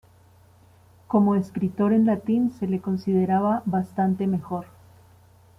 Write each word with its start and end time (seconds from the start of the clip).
Como 1.05 1.35
escritor 1.35 1.93
en 1.93 2.07
latín 2.07 2.49
se 2.57 2.65
le 2.65 2.81
consideraba 2.81 3.61
bastante 3.67 4.25
mejor. 4.25 4.65